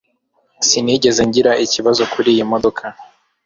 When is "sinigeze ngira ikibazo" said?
0.67-2.01